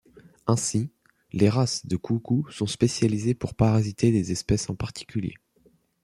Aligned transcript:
Ainsi, 0.47 0.89
les 1.31 1.47
races 1.47 1.85
de 1.85 1.95
coucous 1.95 2.49
sont 2.49 2.65
spécialisées 2.65 3.35
pour 3.35 3.53
parasiter 3.53 4.11
des 4.11 4.31
espèces 4.31 4.67
en 4.67 4.73
particulier. 4.75 5.35